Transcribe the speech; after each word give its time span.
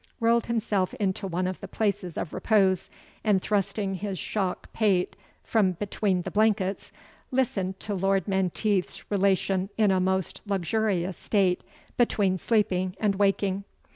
rolled 0.19 0.47
himself 0.47 0.95
into 0.95 1.27
one 1.27 1.45
of 1.45 1.59
the 1.61 1.67
places 1.67 2.17
of 2.17 2.33
repose, 2.33 2.89
and 3.23 3.39
thrusting 3.39 3.93
his 3.93 4.17
shock 4.17 4.73
pate 4.73 5.15
from 5.43 5.73
between 5.73 6.23
the 6.23 6.31
blankets, 6.31 6.91
listened 7.29 7.79
to 7.79 7.93
Lord 7.93 8.27
Menteith's 8.27 9.11
relation 9.11 9.69
in 9.77 9.91
a 9.91 9.99
most 9.99 10.41
luxurious 10.47 11.17
state, 11.17 11.63
between 11.97 12.39
sleeping 12.39 12.95
and 12.99 13.13
waking. 13.17 13.63